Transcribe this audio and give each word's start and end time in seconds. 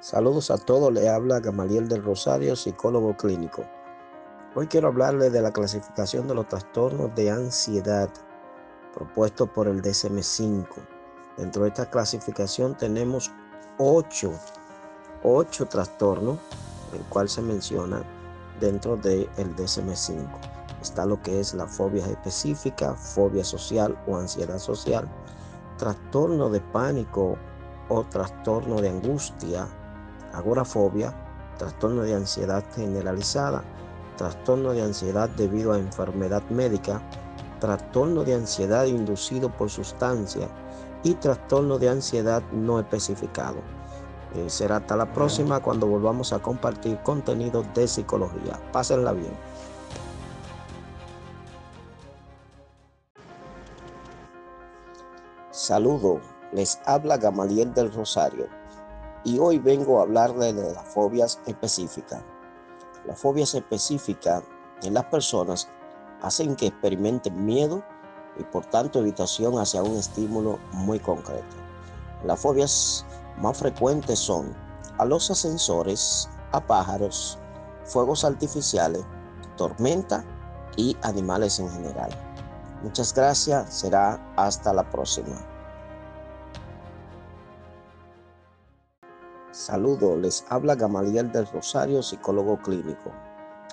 Saludos 0.00 0.52
a 0.52 0.58
todos, 0.58 0.92
le 0.92 1.08
habla 1.08 1.40
Gamaliel 1.40 1.88
del 1.88 2.04
Rosario, 2.04 2.54
psicólogo 2.54 3.16
clínico. 3.16 3.64
Hoy 4.54 4.68
quiero 4.68 4.86
hablarle 4.86 5.28
de 5.28 5.42
la 5.42 5.52
clasificación 5.52 6.28
de 6.28 6.36
los 6.36 6.46
trastornos 6.46 7.12
de 7.16 7.32
ansiedad 7.32 8.08
propuesto 8.94 9.48
por 9.48 9.66
el 9.66 9.82
DSM-5. 9.82 10.66
Dentro 11.36 11.62
de 11.64 11.70
esta 11.70 11.90
clasificación 11.90 12.76
tenemos 12.76 13.32
ocho, 13.78 14.30
ocho 15.24 15.66
trastornos, 15.66 16.38
el 16.94 17.02
cual 17.08 17.28
se 17.28 17.42
menciona 17.42 18.04
dentro 18.60 18.96
del 18.96 19.28
DSM-5. 19.34 20.28
Está 20.80 21.06
lo 21.06 21.20
que 21.20 21.40
es 21.40 21.54
la 21.54 21.66
fobia 21.66 22.06
específica, 22.06 22.94
fobia 22.94 23.42
social 23.42 24.00
o 24.06 24.16
ansiedad 24.16 24.60
social, 24.60 25.08
trastorno 25.76 26.50
de 26.50 26.60
pánico 26.60 27.36
o 27.88 28.04
trastorno 28.04 28.80
de 28.80 28.90
angustia, 28.90 29.66
agorafobia, 30.32 31.14
trastorno 31.58 32.02
de 32.02 32.14
ansiedad 32.14 32.64
generalizada, 32.74 33.62
trastorno 34.16 34.72
de 34.72 34.82
ansiedad 34.82 35.28
debido 35.30 35.72
a 35.72 35.78
enfermedad 35.78 36.42
médica, 36.50 37.00
trastorno 37.60 38.24
de 38.24 38.34
ansiedad 38.34 38.84
inducido 38.84 39.50
por 39.50 39.70
sustancia 39.70 40.48
y 41.02 41.14
trastorno 41.14 41.78
de 41.78 41.88
ansiedad 41.88 42.42
no 42.52 42.78
especificado. 42.80 43.56
Eh, 44.34 44.50
será 44.50 44.76
hasta 44.76 44.96
la 44.96 45.12
próxima 45.12 45.60
cuando 45.60 45.86
volvamos 45.86 46.32
a 46.32 46.38
compartir 46.38 46.98
contenido 47.02 47.64
de 47.74 47.88
psicología. 47.88 48.60
Pásenla 48.72 49.12
bien. 49.12 49.32
Saludo, 55.50 56.20
les 56.52 56.80
habla 56.86 57.16
Gamaliel 57.16 57.74
del 57.74 57.92
Rosario 57.92 58.57
y 59.28 59.38
hoy 59.38 59.58
vengo 59.58 59.98
a 59.98 60.04
hablarle 60.04 60.54
de 60.54 60.72
las 60.72 60.88
fobias 60.88 61.38
específicas. 61.44 62.22
Las 63.06 63.20
fobias 63.20 63.54
específicas 63.54 64.42
en 64.82 64.94
las 64.94 65.04
personas 65.04 65.68
hacen 66.22 66.56
que 66.56 66.68
experimenten 66.68 67.44
miedo 67.44 67.82
y 68.38 68.44
por 68.44 68.64
tanto 68.64 69.00
evitación 69.00 69.58
hacia 69.58 69.82
un 69.82 69.96
estímulo 69.98 70.58
muy 70.72 70.98
concreto. 70.98 71.56
Las 72.24 72.40
fobias 72.40 73.04
más 73.36 73.58
frecuentes 73.58 74.18
son 74.18 74.56
a 74.96 75.04
los 75.04 75.30
ascensores, 75.30 76.28
a 76.52 76.60
pájaros, 76.66 77.38
fuegos 77.84 78.24
artificiales, 78.24 79.04
tormenta 79.58 80.24
y 80.76 80.96
animales 81.02 81.58
en 81.58 81.70
general. 81.70 82.10
Muchas 82.82 83.12
gracias, 83.12 83.74
será 83.74 84.18
hasta 84.36 84.72
la 84.72 84.88
próxima. 84.88 85.36
Saludo, 89.50 90.14
les 90.14 90.44
habla 90.50 90.74
Gamaliel 90.74 91.32
del 91.32 91.46
Rosario, 91.46 92.02
psicólogo 92.02 92.58
clínico. 92.58 93.10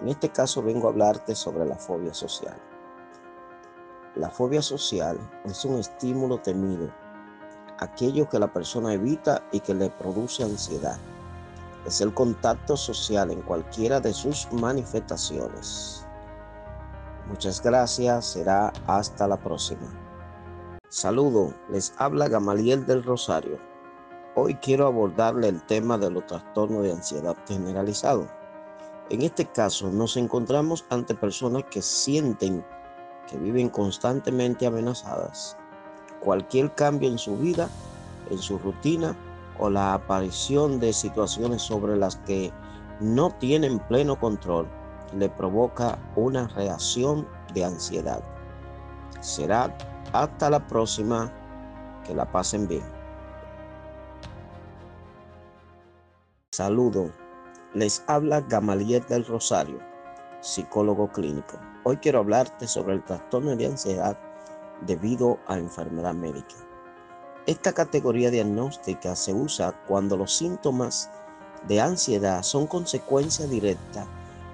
En 0.00 0.08
este 0.08 0.30
caso 0.30 0.62
vengo 0.62 0.88
a 0.88 0.90
hablarte 0.92 1.34
sobre 1.34 1.66
la 1.66 1.76
fobia 1.76 2.14
social. 2.14 2.56
La 4.14 4.30
fobia 4.30 4.62
social 4.62 5.18
es 5.44 5.66
un 5.66 5.78
estímulo 5.78 6.38
temido, 6.38 6.90
aquello 7.80 8.26
que 8.30 8.38
la 8.38 8.50
persona 8.50 8.94
evita 8.94 9.44
y 9.52 9.60
que 9.60 9.74
le 9.74 9.90
produce 9.90 10.42
ansiedad. 10.42 10.96
Es 11.84 12.00
el 12.00 12.14
contacto 12.14 12.74
social 12.74 13.30
en 13.30 13.42
cualquiera 13.42 14.00
de 14.00 14.14
sus 14.14 14.50
manifestaciones. 14.50 16.06
Muchas 17.26 17.62
gracias, 17.62 18.24
será 18.24 18.72
hasta 18.86 19.28
la 19.28 19.36
próxima. 19.36 19.86
Saludo, 20.88 21.52
les 21.68 21.92
habla 21.98 22.26
Gamaliel 22.28 22.86
del 22.86 23.04
Rosario 23.04 23.68
Hoy 24.40 24.54
quiero 24.54 24.86
abordarle 24.86 25.48
el 25.48 25.60
tema 25.62 25.98
de 25.98 26.12
los 26.12 26.24
trastornos 26.26 26.84
de 26.84 26.92
ansiedad 26.92 27.36
generalizado. 27.48 28.28
En 29.10 29.22
este 29.22 29.44
caso 29.46 29.90
nos 29.90 30.16
encontramos 30.16 30.84
ante 30.90 31.16
personas 31.16 31.64
que 31.64 31.82
sienten 31.82 32.64
que 33.26 33.36
viven 33.36 33.68
constantemente 33.68 34.64
amenazadas. 34.64 35.56
Cualquier 36.20 36.72
cambio 36.76 37.10
en 37.10 37.18
su 37.18 37.36
vida, 37.36 37.68
en 38.30 38.38
su 38.38 38.58
rutina 38.58 39.16
o 39.58 39.70
la 39.70 39.94
aparición 39.94 40.78
de 40.78 40.92
situaciones 40.92 41.62
sobre 41.62 41.96
las 41.96 42.14
que 42.18 42.52
no 43.00 43.30
tienen 43.40 43.80
pleno 43.80 44.20
control 44.20 44.68
le 45.16 45.28
provoca 45.30 45.98
una 46.14 46.46
reacción 46.46 47.26
de 47.54 47.64
ansiedad. 47.64 48.22
Será 49.20 49.76
hasta 50.12 50.48
la 50.48 50.64
próxima. 50.64 51.32
Que 52.04 52.14
la 52.14 52.24
pasen 52.24 52.68
bien. 52.68 52.97
Saludo, 56.58 57.12
les 57.72 58.02
habla 58.08 58.40
Gamaliel 58.40 59.04
del 59.06 59.24
Rosario, 59.24 59.78
psicólogo 60.40 61.06
clínico. 61.06 61.56
Hoy 61.84 61.98
quiero 61.98 62.18
hablarte 62.18 62.66
sobre 62.66 62.94
el 62.94 63.04
trastorno 63.04 63.54
de 63.54 63.66
ansiedad 63.66 64.18
debido 64.80 65.38
a 65.46 65.56
enfermedad 65.56 66.14
médica. 66.14 66.56
Esta 67.46 67.72
categoría 67.72 68.32
diagnóstica 68.32 69.14
se 69.14 69.32
usa 69.32 69.72
cuando 69.86 70.16
los 70.16 70.34
síntomas 70.34 71.08
de 71.68 71.80
ansiedad 71.80 72.42
son 72.42 72.66
consecuencia 72.66 73.46
directa 73.46 74.04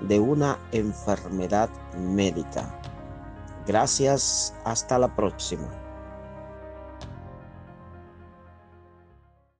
de 0.00 0.18
una 0.18 0.58
enfermedad 0.72 1.70
médica. 1.96 2.80
Gracias, 3.64 4.52
hasta 4.64 4.98
la 4.98 5.14
próxima. 5.14 5.68